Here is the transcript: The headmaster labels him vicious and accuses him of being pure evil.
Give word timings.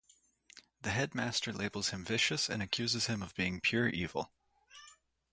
The 0.81 0.89
headmaster 0.89 1.53
labels 1.53 1.89
him 1.91 2.03
vicious 2.03 2.49
and 2.49 2.63
accuses 2.63 3.05
him 3.05 3.21
of 3.21 3.35
being 3.35 3.61
pure 3.61 3.87
evil. 3.87 4.31